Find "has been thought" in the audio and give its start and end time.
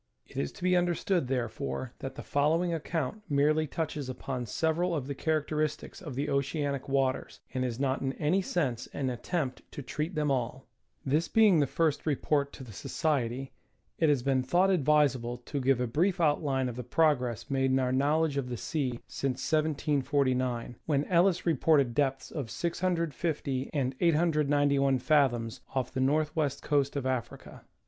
14.09-14.71